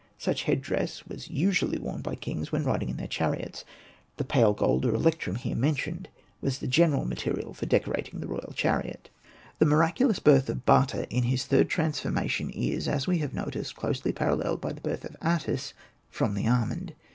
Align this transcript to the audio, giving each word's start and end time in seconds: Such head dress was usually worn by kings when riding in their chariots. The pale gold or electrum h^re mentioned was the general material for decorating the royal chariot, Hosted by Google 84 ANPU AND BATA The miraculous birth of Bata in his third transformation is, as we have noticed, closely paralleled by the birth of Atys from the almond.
Such 0.17 0.45
head 0.45 0.63
dress 0.63 1.05
was 1.05 1.29
usually 1.29 1.77
worn 1.77 2.01
by 2.01 2.15
kings 2.15 2.51
when 2.51 2.63
riding 2.63 2.89
in 2.89 2.97
their 2.97 3.05
chariots. 3.05 3.63
The 4.17 4.23
pale 4.23 4.51
gold 4.51 4.83
or 4.83 4.95
electrum 4.95 5.35
h^re 5.37 5.55
mentioned 5.55 6.09
was 6.41 6.57
the 6.57 6.65
general 6.65 7.05
material 7.05 7.53
for 7.53 7.67
decorating 7.67 8.19
the 8.19 8.25
royal 8.25 8.51
chariot, 8.55 9.11
Hosted 9.11 9.11
by 9.13 9.23
Google 9.23 9.25
84 9.27 9.27
ANPU 9.27 9.45
AND 9.45 9.53
BATA 9.53 9.59
The 9.59 9.75
miraculous 9.75 10.19
birth 10.19 10.49
of 10.49 10.65
Bata 10.65 11.09
in 11.15 11.23
his 11.25 11.45
third 11.45 11.69
transformation 11.69 12.49
is, 12.49 12.87
as 12.87 13.05
we 13.05 13.19
have 13.19 13.35
noticed, 13.35 13.75
closely 13.75 14.11
paralleled 14.11 14.59
by 14.59 14.73
the 14.73 14.81
birth 14.81 15.05
of 15.05 15.15
Atys 15.21 15.73
from 16.09 16.33
the 16.33 16.47
almond. 16.47 16.95